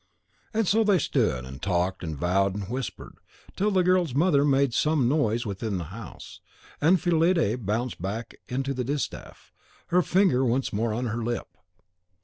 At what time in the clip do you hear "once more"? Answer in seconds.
10.43-10.91